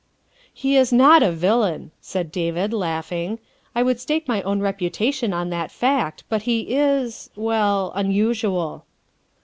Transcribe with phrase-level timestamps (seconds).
[0.51, 3.37] ''"He is not a villain," said David, laughing,"
[3.75, 8.85] I would stake my own reputation on that fact, but he is well, unusual."